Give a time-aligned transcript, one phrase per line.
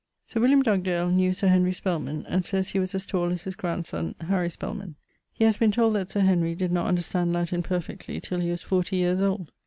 [0.25, 3.55] Sir William Dugdale knew Sir Henry Spelman, and sayes he was as tall as his
[3.55, 4.95] grandson, Harry Spelman.
[5.31, 8.63] He haz been told that Sir Henry did not understand Latin perfectly till he was
[8.63, 9.51] fourty years old.